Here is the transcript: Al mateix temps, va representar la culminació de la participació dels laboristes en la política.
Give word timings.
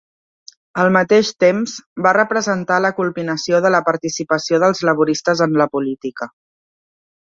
Al 0.83 0.87
mateix 0.95 1.29
temps, 1.43 1.75
va 2.07 2.15
representar 2.19 2.81
la 2.87 2.93
culminació 3.03 3.63
de 3.69 3.75
la 3.77 3.85
participació 3.93 4.65
dels 4.67 4.85
laboristes 4.93 5.49
en 5.51 5.59
la 5.65 5.73
política. 5.79 6.35